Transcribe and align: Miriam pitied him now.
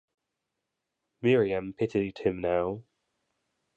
Miriam 1.21 1.73
pitied 1.73 2.17
him 2.17 2.41
now. 2.41 2.81